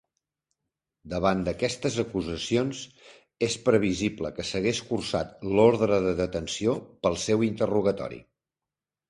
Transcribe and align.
Davant 1.09 1.43
d'aquestes 1.47 1.97
acusacions 2.03 2.81
és 3.49 3.57
previsible 3.67 4.33
que 4.39 4.47
s'hagués 4.53 4.81
cursat 4.89 5.37
l'ordre 5.53 6.01
de 6.09 6.17
detenció 6.23 6.75
per 7.05 7.13
al 7.13 7.21
seu 7.29 7.47
interrogatori. 7.51 8.21